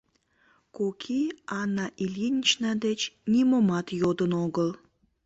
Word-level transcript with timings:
Кок 0.75 1.01
ий 1.19 1.29
Анна 1.61 1.85
Ильинична 2.03 2.71
деч 2.85 2.99
нимомат 3.31 3.87
йодын 4.01 4.31
огыл. 4.45 4.69